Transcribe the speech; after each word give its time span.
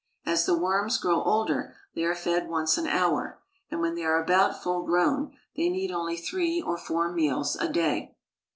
As 0.25 0.47
the 0.47 0.57
worms 0.57 0.97
grow 0.97 1.21
older 1.21 1.75
they 1.93 2.03
are 2.05 2.15
fed 2.15 2.49
once 2.49 2.75
an 2.75 2.87
hour, 2.87 3.39
and 3.69 3.81
when 3.81 3.93
they 3.93 4.03
are 4.03 4.19
about 4.19 4.59
full 4.63 4.81
grown, 4.83 5.37
they 5.55 5.69
need 5.69 5.91
only 5.91 6.17
three 6.17 6.59
or 6.59 6.75
four 6.75 7.11
meals 7.11 7.55
a 7.57 7.71
day. 7.71 8.15